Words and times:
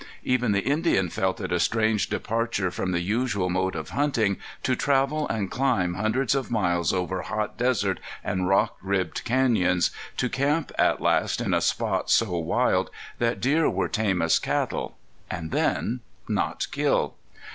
Even 0.23 0.51
the 0.51 0.61
Indian 0.63 1.09
felt 1.09 1.39
it 1.41 1.51
a 1.51 1.59
strange 1.59 2.09
departure 2.09 2.71
from 2.71 2.91
the 2.91 3.01
usual 3.01 3.51
mode 3.51 3.75
of 3.75 3.89
hunting 3.91 4.37
to 4.63 4.75
travel 4.75 5.27
and 5.27 5.51
climb 5.51 5.93
hundreds 5.93 6.33
of 6.33 6.49
miles 6.49 6.91
over 6.91 7.21
hot 7.21 7.55
desert 7.55 7.99
and 8.23 8.47
rock 8.47 8.77
ribbed 8.81 9.23
canyons, 9.25 9.91
to 10.17 10.27
camp 10.27 10.71
at 10.79 11.01
last 11.01 11.39
in 11.39 11.53
a 11.53 11.61
spot 11.61 12.09
so 12.09 12.35
wild 12.35 12.89
that 13.19 13.39
deer 13.39 13.69
were 13.69 13.87
tame 13.87 14.23
as 14.23 14.39
cattle, 14.39 14.97
and 15.29 15.51
then 15.51 15.99
not 16.27 16.65
kill. 16.71 17.13